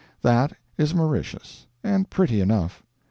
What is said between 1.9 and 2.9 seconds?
pretty enough.